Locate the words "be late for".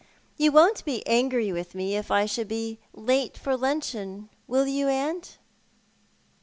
2.47-3.55